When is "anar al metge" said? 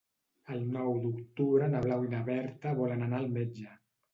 3.11-3.71